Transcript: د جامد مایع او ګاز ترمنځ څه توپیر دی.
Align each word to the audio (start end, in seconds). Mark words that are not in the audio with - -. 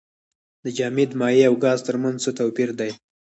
د 0.63 0.65
جامد 0.77 1.11
مایع 1.19 1.45
او 1.49 1.55
ګاز 1.63 1.79
ترمنځ 1.87 2.17
څه 2.25 2.31
توپیر 2.39 2.69
دی. 2.79 2.91